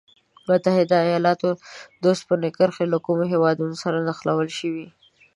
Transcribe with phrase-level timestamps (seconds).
[0.47, 1.53] متحد ایلاتونو
[2.01, 4.87] د اوسپنې کرښې له کومو هېوادونو سره نښلول شوي؟